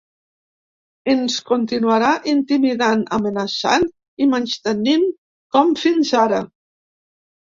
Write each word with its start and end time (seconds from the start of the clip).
Ens 1.11 1.33
continuarà 1.49 2.07
intimidant, 2.31 3.03
amenaçant 3.17 3.85
i 4.25 4.29
menystenint 4.31 5.05
com 5.57 5.75
fins 5.83 6.13
ara. 6.23 6.41